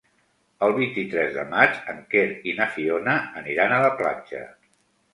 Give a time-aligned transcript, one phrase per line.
[0.67, 4.47] El vint-i-tres de maig en Quer i na Fiona aniran a la platja.